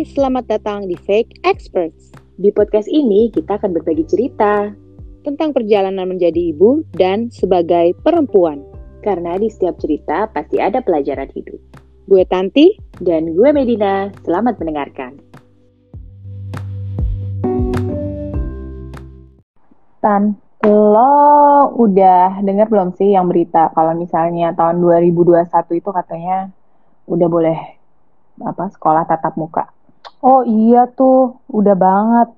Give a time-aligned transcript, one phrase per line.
[0.00, 2.08] Hai, selamat datang di Fake Experts.
[2.40, 4.72] Di podcast ini kita akan berbagi cerita
[5.28, 8.64] tentang perjalanan menjadi ibu dan sebagai perempuan.
[9.04, 11.60] karena di setiap cerita pasti ada pelajaran hidup.
[12.08, 15.20] Gue Tanti, Dan gue Medina, selamat mendengarkan.
[20.00, 20.32] Tan,
[20.64, 25.44] lo udah dengar belum sih yang berita kalau misalnya tahun 2021
[25.76, 26.48] itu katanya
[27.04, 27.58] udah boleh
[28.40, 29.68] apa sekolah tatap muka?
[30.20, 32.28] Oh iya tuh, udah banget.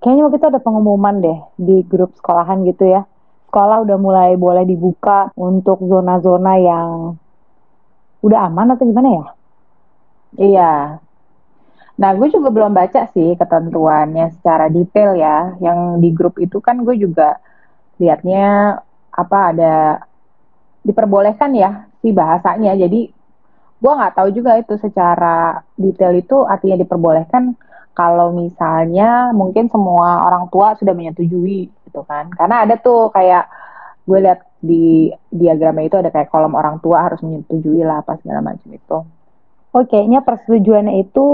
[0.00, 3.08] Kayaknya waktu itu ada pengumuman deh di grup sekolahan gitu ya.
[3.48, 7.16] Sekolah udah mulai boleh dibuka untuk zona-zona yang
[8.20, 9.26] udah aman atau gimana ya?
[10.36, 10.72] Iya.
[12.00, 15.56] Nah, gue juga belum baca sih ketentuannya secara detail ya.
[15.64, 17.40] Yang di grup itu kan gue juga
[18.00, 18.76] liatnya
[19.12, 19.74] apa ada
[20.84, 22.76] diperbolehkan ya si bahasanya.
[22.76, 23.19] Jadi
[23.80, 27.56] gue nggak tahu juga itu secara detail itu artinya diperbolehkan
[27.96, 32.28] kalau misalnya mungkin semua orang tua sudah menyetujui gitu kan.
[32.32, 33.48] Karena ada tuh kayak
[34.04, 38.44] gue lihat di diagramnya itu ada kayak kolom orang tua harus menyetujui lah apa segala
[38.44, 38.98] macam itu.
[39.70, 41.24] Oh kayaknya persetujuannya itu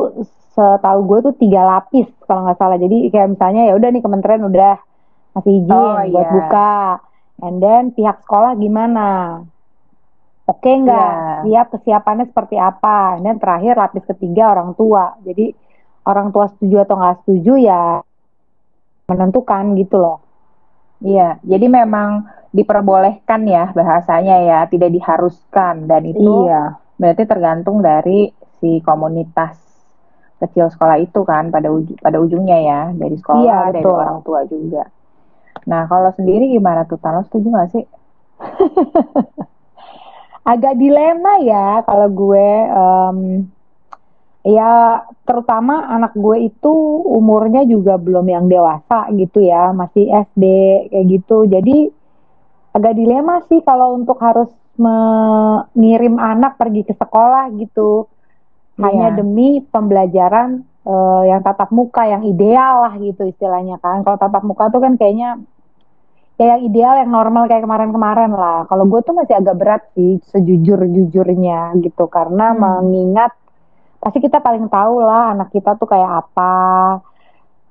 [0.56, 2.78] setahu gue tuh tiga lapis kalau nggak salah.
[2.80, 4.74] Jadi kayak misalnya ya udah nih kementerian udah
[5.36, 6.32] kasih izin Oh, buat iya.
[6.32, 6.76] buka.
[7.44, 9.40] And then pihak sekolah gimana?
[10.46, 11.12] Oke nggak?
[11.42, 11.42] Iya.
[11.42, 13.18] Siap kesiapannya seperti apa?
[13.18, 15.18] Then terakhir lapis ketiga orang tua.
[15.26, 15.50] Jadi
[16.06, 17.82] orang tua setuju atau nggak setuju ya
[19.10, 20.18] menentukan gitu loh.
[21.02, 22.24] Iya, jadi memang
[22.56, 26.80] diperbolehkan ya bahasanya ya, tidak diharuskan dan itu Iya.
[26.96, 29.60] berarti tergantung dari si komunitas
[30.40, 33.98] kecil sekolah itu kan pada uju- pada ujungnya ya dari sekolah Iya, dari betul.
[34.00, 34.84] orang tua juga.
[35.68, 37.20] Nah kalau sendiri gimana tuh Tan?
[37.20, 37.84] Lo setuju gak sih?
[40.46, 43.18] agak dilema ya kalau gue em,
[44.46, 46.72] ya terutama anak gue itu
[47.02, 50.44] umurnya juga belum yang dewasa gitu ya masih SD
[50.94, 51.50] kayak gitu.
[51.50, 51.90] Jadi
[52.70, 54.46] agak dilema sih kalau untuk harus
[54.78, 58.06] mengirim anak pergi ke sekolah gitu.
[58.78, 59.16] Hanya Iya.
[59.18, 64.06] demi pembelajaran eh, yang tatap muka yang ideal lah gitu istilahnya kan.
[64.06, 65.42] Kalau tatap muka tuh kan kayaknya
[66.36, 68.68] ya yang ideal yang normal kayak kemarin-kemarin lah.
[68.68, 72.60] Kalau gue tuh masih agak berat sih sejujur-jujurnya gitu karena Hmm.
[72.60, 73.32] mengingat
[73.96, 76.54] pasti kita paling tahu lah anak kita tuh kayak apa.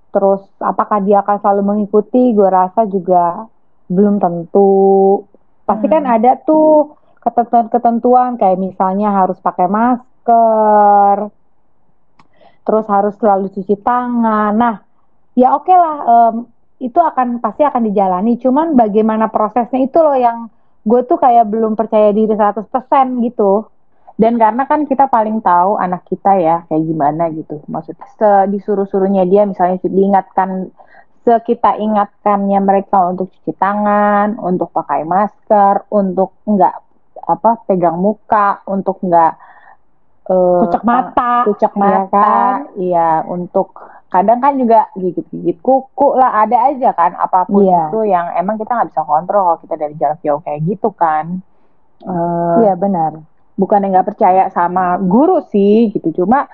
[0.10, 2.34] Terus apakah dia akan selalu mengikuti?
[2.34, 3.46] Gue rasa juga
[3.86, 5.22] belum tentu.
[5.66, 6.16] Pasti kan Hmm.
[6.18, 11.30] ada tuh ketentuan-ketentuan kayak misalnya harus pakai masker,
[12.66, 14.54] terus harus selalu cuci tangan.
[14.54, 14.76] Nah,
[15.34, 16.36] ya oke lah em,
[16.80, 20.52] itu akan pasti akan dijalani cuman bagaimana prosesnya itu loh yang
[20.86, 22.70] gue tuh kayak belum percaya diri 100%
[23.26, 23.66] gitu
[24.16, 27.60] Dan karena kan kita paling tahu anak kita ya kayak gimana gitu.
[27.68, 30.72] Maksudnya se disuruh-suruhnya dia misalnya diingatkan
[31.26, 36.80] sekita ingatkannya mereka untuk cuci tangan, untuk pakai masker, untuk enggak
[37.28, 39.36] apa pegang muka, untuk enggak
[40.32, 42.58] eh, kucek mata kucek ya mata, kan?
[42.80, 43.76] iya untuk
[44.16, 47.92] kadang kan juga gigit-gigit kuku lah ada aja kan apa pun Iya.
[47.92, 51.44] itu yang emang kita nggak bisa kontrol kalau kita dari jarak jauh kayak gitu kan.
[52.06, 53.24] Eh, iya benar
[53.56, 56.46] bukan yang nggak percaya sama guru sih gitu cuma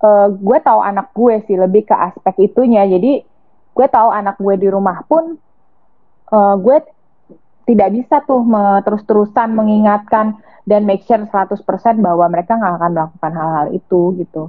[0.00, 3.20] eh, gue tahu anak gue sih lebih ke aspek itunya jadi
[3.70, 5.36] gue tahu anak gue di rumah pun
[6.32, 6.76] eh, gue
[7.66, 8.42] tidak bisa tuh
[8.82, 11.60] terus-terusan mengingatkan dan make sure 100%
[11.98, 14.42] bahwa mereka nggak akan melakukan hal-hal itu gitu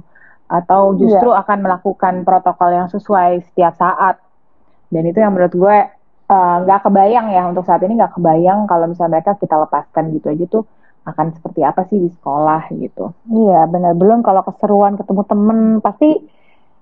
[0.52, 4.20] atau justru akan melakukan protokol yang sesuai setiap saat
[4.92, 5.76] dan itu yang menurut gue
[6.28, 10.28] eh, nggak kebayang ya untuk saat ini nggak kebayang kalau misalnya mereka kita lepaskan gitu
[10.28, 10.64] aja tuh
[11.02, 13.10] akan seperti apa sih di sekolah gitu.
[13.32, 16.14] iya benar belum kalau keseruan ketemu temen pasti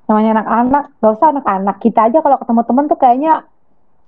[0.05, 3.35] namanya anak-anak gak usah anak-anak kita aja kalau ketemu temen tuh kayaknya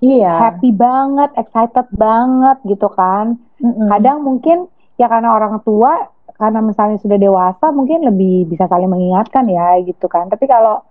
[0.02, 0.34] Iya.
[0.34, 3.86] happy banget excited banget gitu kan Mm-mm.
[3.86, 4.66] kadang mungkin
[4.98, 10.06] ya karena orang tua karena misalnya sudah dewasa mungkin lebih bisa saling mengingatkan ya gitu
[10.08, 10.28] kan.
[10.28, 10.82] Tapi kalau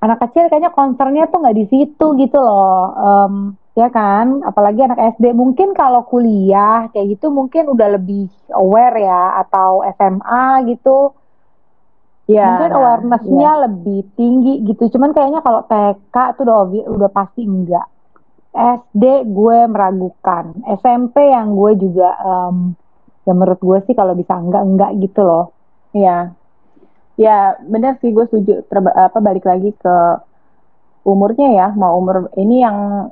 [0.00, 3.34] anak kecil kayaknya concernnya tuh nggak di situ gitu loh Em,
[3.76, 4.42] ya kan.
[4.44, 10.46] Apalagi anak SD mungkin kalau kuliah kayak gitu mungkin udah lebih aware ya atau SMA
[10.74, 11.12] gitu.
[12.26, 13.62] Iya, mungkin nah, awareness-nya iya.
[13.70, 14.98] lebih tinggi gitu.
[14.98, 16.60] Cuman kayaknya kalau TK tuh udah
[16.90, 17.86] udah pasti enggak.
[18.56, 20.58] SD gue meragukan.
[20.80, 22.74] SMP yang gue juga em,
[23.26, 25.44] ya menurut gue sih kalau bisa enggak enggak gitu loh.
[25.92, 26.32] Iya.
[27.16, 28.52] Ya, benar sih gue setuju.
[28.70, 29.96] Terba- apa balik lagi ke
[31.06, 33.08] umurnya ya, mau umur ini yang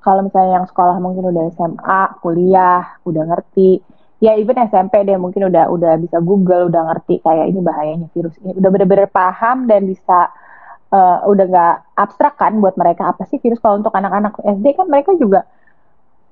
[0.00, 3.80] kalau misalnya yang sekolah mungkin udah SMA, kuliah, udah ngerti,
[4.20, 8.36] ya even SMP deh mungkin udah udah bisa Google udah ngerti kayak ini bahayanya virus
[8.40, 8.56] ini.
[8.56, 10.32] Udah bener-bener paham dan bisa
[10.92, 13.12] uh, udah nggak abstrak kan buat mereka.
[13.12, 14.40] Apa sih virus kalau untuk anak-anak?
[14.40, 15.44] SD kan mereka juga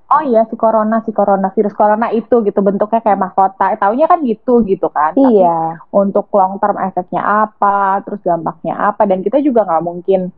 [0.09, 3.77] oh iya si corona si corona virus corona itu gitu bentuknya kayak mahkota.
[3.77, 5.13] Taunya kan gitu gitu kan.
[5.15, 5.79] Iya.
[5.79, 10.33] Tapi untuk long term efeknya apa terus dampaknya apa dan kita juga nggak mungkin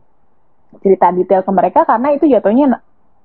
[0.79, 2.79] cerita detail ke mereka karena itu jatuhnya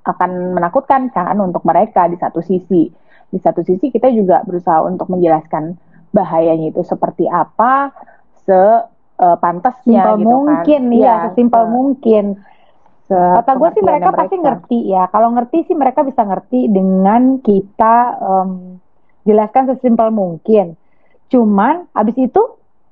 [0.07, 2.91] akan menakutkan kan untuk mereka di satu sisi.
[3.27, 5.75] Di satu sisi kita juga berusaha untuk menjelaskan
[6.15, 7.91] bahayanya itu seperti apa
[8.47, 8.55] se
[9.19, 11.03] uh, pantasnya simpel gitu mungkin kan.
[11.03, 12.25] ya, simpel mungkin
[13.15, 15.07] kata gue sih mereka, mereka pasti ngerti ya.
[15.15, 18.51] Kalau ngerti sih mereka bisa ngerti dengan kita um,
[19.23, 20.75] jelaskan sesimpel mungkin.
[21.31, 22.43] Cuman abis itu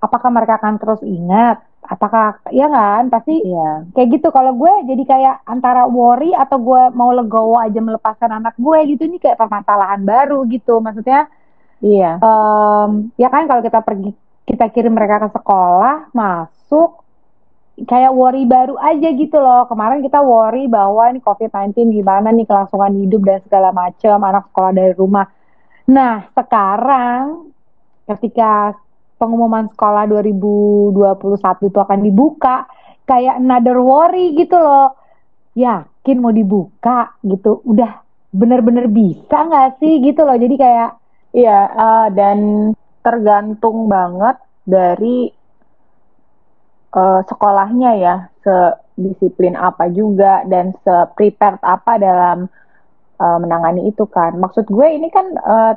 [0.02, 1.62] apakah mereka akan terus ingat?
[1.84, 3.12] Apakah ya kan?
[3.12, 3.84] Pasti iya.
[3.92, 4.28] kayak gitu.
[4.30, 9.06] Kalau gue jadi kayak antara worry atau gue mau legowo aja melepaskan anak gue gitu
[9.06, 10.80] ini kayak permasalahan baru gitu.
[10.80, 11.28] Maksudnya
[11.84, 12.18] iya.
[12.22, 14.10] um, ya kan kalau kita pergi
[14.44, 17.03] kita kirim mereka ke sekolah masuk
[17.82, 19.66] kayak worry baru aja gitu loh.
[19.66, 24.70] Kemarin kita worry bahwa ini covid-19 gimana nih kelangsungan hidup dan segala macam anak sekolah
[24.70, 25.26] dari rumah.
[25.90, 27.50] Nah sekarang
[28.06, 28.78] ketika
[29.18, 32.56] pengumuman sekolah 2021 itu akan dibuka
[33.04, 34.94] kayak another worry gitu loh.
[35.58, 37.62] Yakin mau dibuka gitu?
[37.66, 38.02] Udah
[38.34, 40.38] bener-bener bisa nggak sih gitu loh?
[40.38, 40.90] Jadi kayak
[41.34, 42.70] iya uh, dan
[43.02, 45.28] tergantung banget dari
[46.94, 52.38] uh, sekolahnya ya sedisiplin apa juga dan se-prepared apa dalam
[53.18, 54.38] uh, menangani itu kan.
[54.38, 55.74] Maksud gue ini kan uh,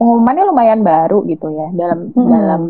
[0.00, 2.28] pengumumannya lumayan baru gitu ya dalam hmm.
[2.32, 2.62] dalam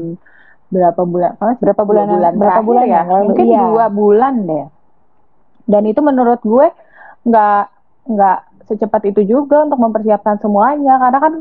[0.73, 3.61] berapa bulan oh, berapa bulan bulan berapa bulan ya, ya mungkin iya.
[3.71, 4.67] dua bulan deh.
[5.69, 6.67] Dan itu menurut gue
[7.23, 7.65] nggak
[8.03, 11.35] nggak secepat itu juga untuk mempersiapkan semuanya karena kan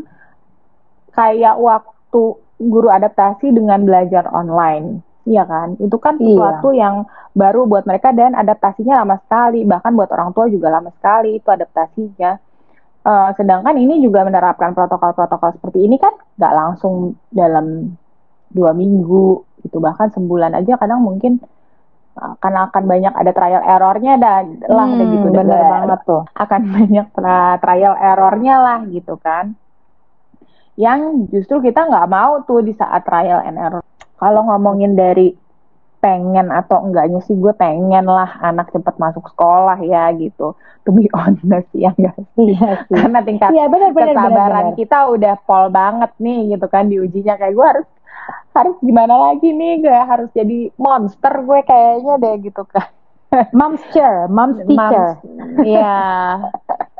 [1.15, 2.21] kayak waktu
[2.61, 6.25] guru adaptasi dengan belajar online Iya kan, itu kan iya.
[6.25, 7.05] sesuatu yang
[7.37, 9.61] baru buat mereka dan adaptasinya lama sekali.
[9.63, 12.41] Bahkan buat orang tua juga lama sekali itu adaptasinya.
[13.01, 17.97] Uh, sedangkan ini juga menerapkan protokol-protokol seperti ini kan nggak langsung dalam
[18.53, 21.41] dua minggu itu bahkan sebulan aja kadang mungkin
[22.19, 26.61] uh, karena akan banyak ada trial errornya dan lah hmm, gitu bener banget tuh akan
[26.77, 27.07] banyak
[27.63, 29.57] trial errornya lah gitu kan
[30.79, 33.83] yang justru kita nggak mau tuh di saat trial and error
[34.21, 35.33] kalau ngomongin dari
[36.01, 40.57] pengen atau enggaknya sih gue pengen lah anak cepat masuk sekolah ya gitu.
[40.85, 42.57] To be honest ya enggak sih?
[42.57, 42.97] Iya sih.
[42.97, 44.77] karena tingkat iya, bener, bener, kesabaran bener, bener.
[44.77, 47.87] kita udah pol banget nih gitu kan diujinya kayak gue harus
[48.53, 49.73] harus gimana lagi nih?
[49.85, 52.89] Gue harus jadi monster gue kayaknya deh gitu kan.
[53.55, 55.15] Monster mom's teacher.
[55.63, 56.35] iya.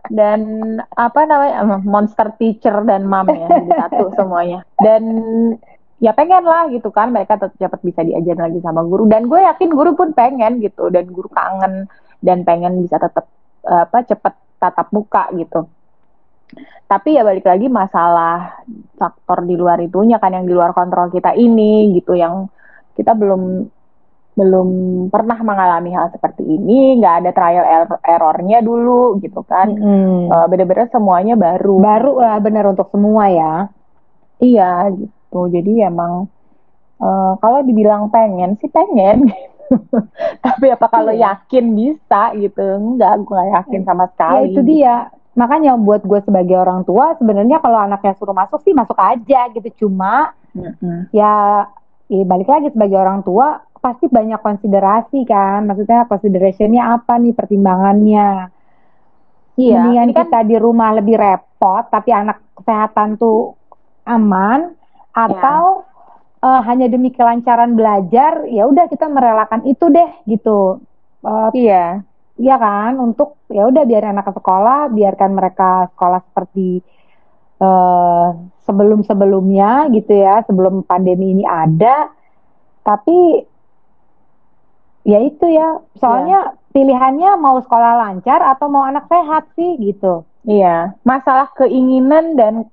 [0.07, 0.39] Dan
[0.95, 1.79] apa namanya?
[1.83, 4.63] Monster teacher dan mom ya jadi satu semuanya.
[4.79, 5.03] Dan
[6.01, 9.05] ya pengen lah gitu kan mereka tetap cepat bisa diajar lagi sama guru.
[9.05, 11.85] Dan gue yakin guru pun pengen gitu dan guru kangen
[12.25, 13.29] dan pengen bisa tetap
[13.61, 15.69] apa cepat tatap muka gitu.
[16.89, 18.65] Tapi ya balik lagi masalah
[18.97, 22.49] faktor di luar itunya kan yang di luar kontrol kita ini gitu yang
[22.97, 23.69] kita belum
[24.31, 24.67] belum
[25.13, 26.97] pernah mengalami hal seperti ini.
[26.97, 29.69] Nggak ada trial error errornya dulu gitu kan.
[29.69, 30.33] Hmm.
[30.33, 31.77] uh, bener-bener semuanya baru.
[31.77, 33.53] Baru lah bener untuk semua ya.
[34.41, 35.47] Iya gitu gitu.
[35.47, 36.27] Jadi emang
[36.99, 39.31] uh, kalau dibilang pengen sih pengen.
[40.43, 41.39] Tapi apa kalau iya.
[41.39, 42.59] yakin bisa gitu?
[42.59, 44.35] Enggak gue gak yakin sama sekali.
[44.35, 44.95] Ya itu dia.
[45.31, 49.87] Makanya buat gue sebagai orang tua sebenarnya kalau anaknya suruh masuk sih masuk aja gitu.
[49.87, 51.15] Cuma mm-hmm.
[51.15, 51.63] ya,
[52.11, 55.63] ya balik lagi sebagai orang tua pasti banyak konsiderasi kan.
[55.63, 58.51] Maksudnya considerationnya apa nih pertimbangannya?
[59.59, 63.53] Iya, ini kan kita di rumah lebih repot, tapi anak kesehatan tuh
[64.07, 64.73] aman
[65.11, 65.83] atau
[66.41, 66.47] ya.
[66.47, 70.81] uh, hanya demi kelancaran belajar ya udah kita merelakan itu deh gitu.
[71.21, 72.01] Uh, iya.
[72.39, 72.97] iya kan?
[72.97, 76.81] Untuk ya udah biar anak ke sekolah biarkan mereka sekolah seperti
[77.61, 78.33] uh,
[78.65, 82.09] sebelum sebelumnya gitu ya sebelum pandemi ini ada.
[82.81, 83.45] Tapi
[85.05, 85.77] ya itu ya.
[86.01, 86.57] Soalnya ya.
[86.73, 90.25] pilihannya mau sekolah lancar atau mau anak sehat sih gitu.
[90.49, 90.97] Iya.
[91.05, 92.65] Masalah keinginan dan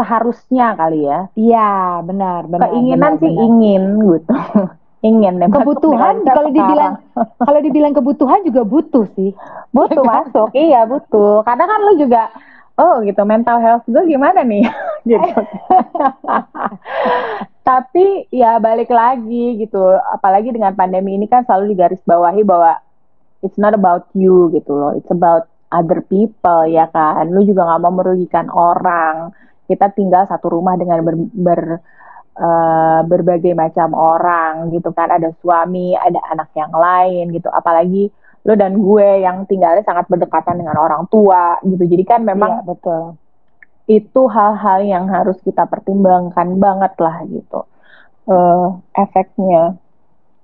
[0.00, 1.28] seharusnya kali ya.
[1.36, 2.72] Iya, benar, benar.
[2.72, 3.44] Keinginan benar, sih benar.
[3.44, 4.34] ingin gitu.
[5.00, 5.48] ingin deh.
[5.52, 6.92] Kebutuhan kalau dibilang
[7.46, 9.36] kalau dibilang kebutuhan juga butuh sih.
[9.76, 10.48] Butuh masuk.
[10.56, 11.44] iya, butuh.
[11.44, 12.32] Karena kan lu juga
[12.80, 14.64] oh gitu mental health gue gimana nih
[15.04, 15.40] gitu.
[17.60, 19.80] Tapi ya balik lagi gitu.
[20.16, 22.80] Apalagi dengan pandemi ini kan selalu digaris bawahi bahwa
[23.44, 24.96] it's not about you gitu loh.
[24.96, 27.28] It's about other people ya kan.
[27.32, 29.32] Lu juga nggak mau merugikan orang
[29.70, 31.62] kita tinggal satu rumah dengan ber, ber
[32.34, 38.10] uh, berbagai macam orang gitu kan ada suami ada anak yang lain gitu apalagi
[38.42, 42.66] lo dan gue yang tinggalnya sangat berdekatan dengan orang tua gitu jadi kan memang Iya,
[42.66, 43.02] betul.
[43.86, 47.60] itu hal-hal yang harus kita pertimbangkan banget lah gitu
[48.26, 48.66] uh,
[48.98, 49.78] efeknya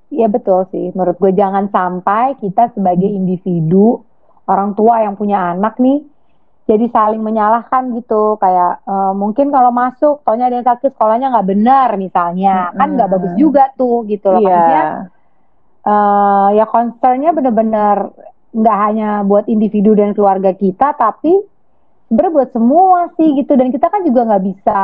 [0.06, 0.94] Iya betul sih.
[0.94, 4.06] Menurut gue jangan sampai kita sebagai individu
[4.46, 6.06] orang tua yang punya anak nih
[6.66, 8.36] jadi saling menyalahkan gitu.
[8.42, 13.10] Kayak eh, mungkin kalau masuk, taunya ada yang sakit sekolahnya nggak benar misalnya, kan nggak
[13.10, 14.42] bagus juga tuh gitu loh.
[14.42, 14.84] iya Maksudnya
[15.86, 17.96] eh, ya concernnya bener-bener
[18.56, 21.38] nggak hanya buat individu dan keluarga kita, tapi
[22.10, 23.54] sebenarnya buat semua sih gitu.
[23.54, 24.78] Dan kita kan juga nggak bisa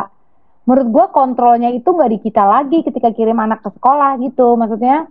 [0.63, 5.11] menurut gue kontrolnya itu nggak di kita lagi ketika kirim anak ke sekolah gitu maksudnya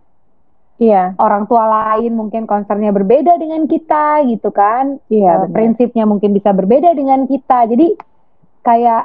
[0.81, 1.13] iya.
[1.21, 4.97] orang tua lain mungkin concernnya berbeda dengan kita gitu kan?
[5.13, 5.53] Iya benar.
[5.53, 7.69] prinsipnya mungkin bisa berbeda dengan kita.
[7.69, 7.93] Jadi
[8.65, 9.03] kayak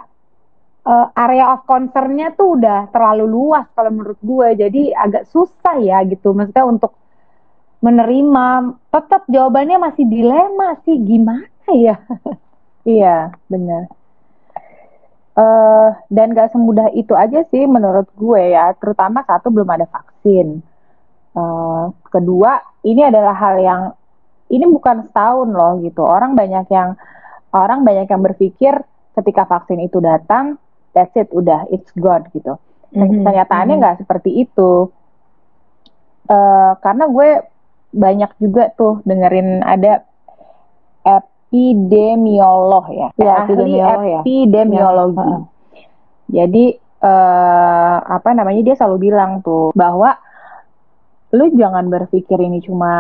[0.89, 4.49] eh, area of concernnya tuh udah terlalu luas kalau menurut gue.
[4.57, 6.33] Jadi agak susah ya gitu.
[6.33, 6.97] Maksudnya untuk
[7.85, 12.01] menerima tetap jawabannya masih dilema sih gimana ya?
[12.87, 13.91] Iya, benar.
[15.35, 20.63] Eh dan gak semudah itu aja sih menurut gue ya, terutama satu belum ada vaksin.
[21.37, 23.83] Eh kedua, ini adalah hal yang
[24.49, 26.01] ini bukan setahun loh gitu.
[26.01, 26.97] Orang banyak yang
[27.53, 28.73] orang banyak yang berpikir
[29.17, 30.57] ketika vaksin itu datang,
[30.97, 32.57] that's it, udah it's God gitu.
[32.97, 33.81] Mhm, Kenyataannya mhm.
[33.85, 34.89] nggak seperti itu.
[36.33, 37.29] Eh karena gue
[37.97, 40.05] banyak juga tuh dengerin ada
[41.07, 44.21] epidemiolog ya, ahli epidemiolog ya.
[44.25, 45.21] epidemiologi.
[45.21, 45.39] Ya.
[46.27, 46.65] Jadi
[46.97, 50.17] eh apa namanya dia selalu bilang tuh bahwa
[51.35, 52.95] lu jangan berpikir ini cuma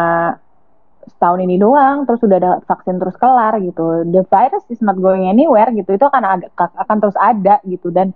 [1.06, 4.02] setahun ini doang terus udah ada vaksin terus kelar gitu.
[4.10, 5.94] The virus is not going anywhere gitu.
[5.94, 8.10] Itu akan agak akan terus ada gitu dan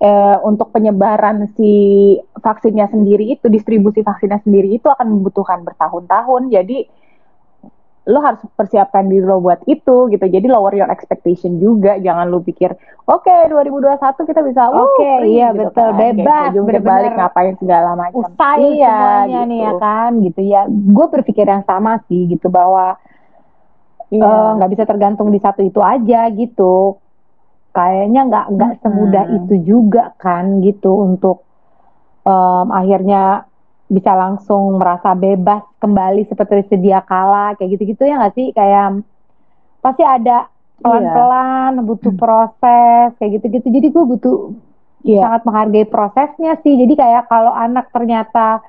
[0.00, 1.72] eh, untuk penyebaran si
[2.40, 6.48] vaksinnya sendiri itu distribusi vaksinnya sendiri itu akan membutuhkan bertahun-tahun.
[6.48, 6.88] Jadi
[8.02, 10.24] lo harus persiapkan diri lo buat itu gitu.
[10.24, 11.94] Jadi lower your expectation juga.
[11.96, 13.94] Jangan lu pikir, oke 2021
[14.26, 15.86] kita bisa, uh, Oke, free," iya, gitu betul.
[15.86, 15.94] kan.
[15.94, 18.18] Kayak Bebas, ujung bener-bener balik ngapain segala macam.
[18.18, 19.78] usai Iya, semuanya nih ya gitu.
[19.78, 22.98] kan gitu ya gue berpikir yang sama sih gitu bahwa
[24.08, 24.26] Iya.
[24.26, 26.98] eh, nggak bisa tergantung di satu itu aja gitu
[27.72, 28.82] kayaknya nggak nggak Mm-mm.
[28.84, 31.48] semudah itu juga kan gitu untuk
[32.22, 33.48] em, akhirnya
[33.92, 38.48] bisa langsung merasa bebas kembali seperti sedia kala kayak gitu-gitu ya nggak sih?
[38.50, 39.04] Kayak
[39.84, 40.48] pasti ada
[40.80, 43.68] pelan-pelan butuh proses kayak gitu-gitu.
[43.68, 44.36] Jadi gue butuh
[45.02, 45.18] Iya.
[45.18, 46.78] sangat menghargai prosesnya sih.
[46.78, 48.62] Jadi kayak kalau anak ternyata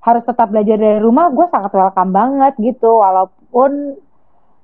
[0.00, 2.96] harus tetap belajar dari rumah gue sangat welcome banget gitu.
[2.96, 4.00] Walaupun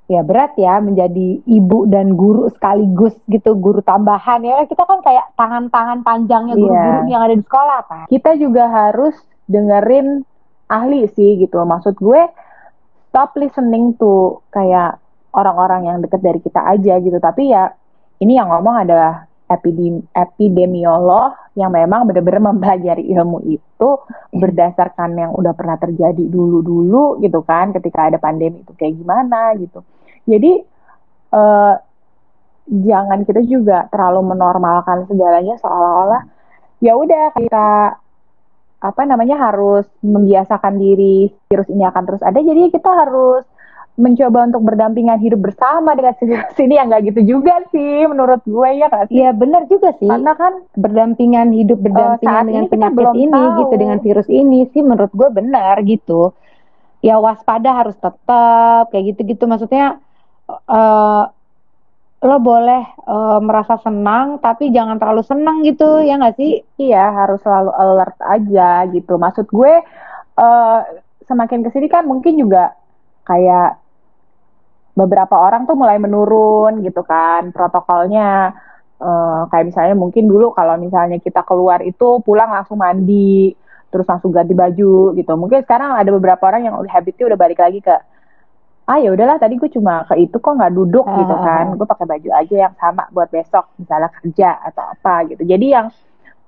[0.09, 4.65] ya berat ya menjadi ibu dan guru sekaligus gitu guru tambahan ya.
[4.65, 6.61] Kita kan kayak tangan-tangan panjangnya Iya.
[6.65, 9.15] guru-guru yang ada di sekolah kan kita juga harus
[9.47, 10.23] dengerin
[10.71, 11.63] ahli sih gitu.
[11.63, 12.23] Maksud gue
[13.09, 14.97] stop listening to kayak
[15.37, 17.19] orang-orang yang deket dari kita aja gitu.
[17.21, 17.73] Tapi ya
[18.23, 23.91] ini yang ngomong adalah epidem epidemiolog yang memang benar-benar mempelajari ilmu itu
[24.33, 29.85] berdasarkan yang udah pernah terjadi dulu-dulu gitu kan ketika ada pandemi itu kayak gimana gitu.
[30.25, 30.53] Jadi
[31.37, 31.75] eh,
[32.71, 36.23] jangan kita juga terlalu menormalkan segalanya seolah-olah
[36.81, 38.01] ya udah kita
[38.83, 42.43] apa namanya harus membiasakan diri virus ini akan terus ada.
[42.43, 43.47] Jadi kita harus
[43.93, 46.75] mencoba untuk berdampingan hidup bersama dengan virus ini.
[46.75, 49.23] Yang nggak gitu juga sih menurut gue ya sih?
[49.23, 50.11] Iya benar juga sih.
[50.11, 53.59] Karena kan berdampingan hidup saat berdampingan dengan ini penyakit ini tahu.
[53.63, 56.35] gitu dengan virus ini sih menurut gue benar gitu.
[57.05, 59.47] Ya waspada harus tetap kayak gitu-gitu.
[59.47, 60.03] Maksudnya
[60.51, 61.25] eh
[62.23, 66.63] lo boleh eh, merasa senang tapi jangan terlalu senang gitu ya nggak sih?
[66.79, 69.19] Iya harus selalu alert aja gitu.
[69.19, 69.73] Maksud gue
[70.39, 70.81] eh
[71.29, 72.73] semakin ke sini kan mungkin juga
[73.27, 73.79] kayak
[74.93, 78.55] beberapa orang tuh mulai menurun gitu kan protokolnya.
[79.03, 83.51] Eh, kayak misalnya mungkin dulu kalau misalnya kita keluar itu pulang langsung mandi
[83.91, 85.33] terus langsung ganti baju gitu.
[85.35, 87.93] Mungkin sekarang ada beberapa orang yang udah habitnya udah balik lagi ke
[88.93, 91.65] ah ya udahlah tadi gue cuma ke itu kok nggak duduk Ah, gitu ah, kan.
[91.73, 91.75] ah.
[91.79, 95.43] gue pakai baju aja yang sama buat besok misalnya kerja atau apa gitu.
[95.53, 95.87] Jadi yang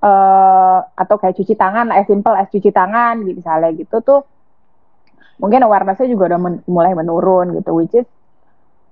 [0.04, 4.20] eh atau kayak cuci tangan as simple as cuci tangan gitu misalnya gitu tuh
[5.42, 8.06] mungkin awarenessnya juga udah men- mulai menurun gitu which is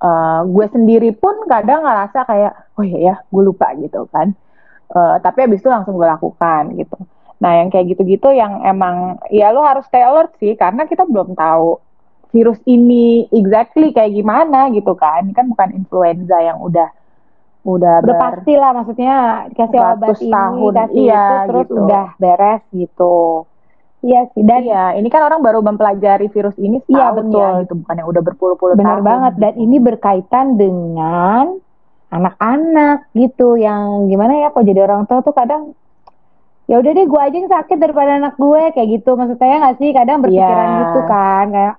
[0.03, 4.29] eh, gue sendiri pun kadang ngerasa kayak oh iya ya gue lupa gitu kan.
[4.93, 6.97] Eh, tapi habis itu langsung gue lakukan gitu.
[7.43, 8.97] Nah yang kayak gitu-gitu yang emang
[9.33, 11.69] ya lo harus stay alert sih karena kita belum tahu
[12.33, 16.89] virus ini exactly kayak gimana gitu kan ini kan bukan influenza yang udah
[17.63, 19.17] udah udah ber- pasti lah maksudnya
[19.55, 21.75] kasih obat ini tahun, kasih iya, itu terus gitu.
[21.79, 23.17] udah beres gitu
[24.03, 27.39] iya sih dan Iya, ini kan orang baru mempelajari virus ini Iya, setahun betul.
[27.39, 28.83] ya, gitu bukan yang udah berpuluh-puluh tahun.
[28.83, 31.45] benar banget dan ini berkaitan dengan
[32.09, 35.73] anak-anak gitu yang gimana ya kok jadi orang tua tuh kadang
[36.65, 39.91] ya udah deh gue aja yang sakit daripada anak gue kayak gitu maksudnya nggak sih
[39.91, 40.79] kadang berpikiran Iya.
[40.83, 41.75] gitu kan kayak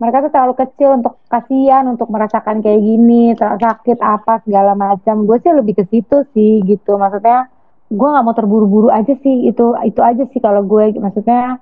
[0.00, 5.28] mereka tuh terlalu kecil untuk kasihan untuk merasakan kayak gini terlalu sakit apa segala macam.
[5.28, 6.96] Gue sih lebih ke situ sih gitu.
[6.96, 7.52] Maksudnya
[7.92, 9.44] gue nggak mau terburu-buru aja sih.
[9.44, 10.96] Itu itu aja sih kalau gue.
[10.96, 11.60] Maksudnya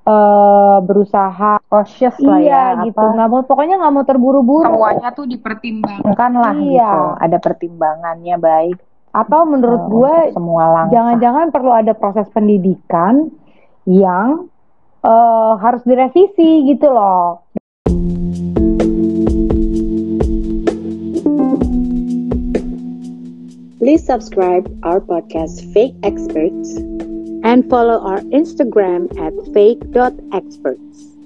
[0.00, 3.04] eh berusaha Cautious lah iya ya, gitu.
[3.04, 4.64] nggak mau pokoknya nggak mau terburu-buru.
[4.66, 6.64] Semuanya tuh dipertimbangkan lah Iya.
[6.90, 7.00] gitu.
[7.20, 8.76] Ada pertimbangannya baik.
[9.12, 10.92] Atau menurut eh, gue semua langkah.
[10.96, 13.28] jangan-jangan perlu ada proses pendidikan
[13.84, 14.49] yang
[15.04, 17.44] eh, harus direvisi gitu loh
[23.80, 26.76] Please subscribe our podcast Fake Experts
[27.42, 31.16] and follow our Instagram at fake.experts.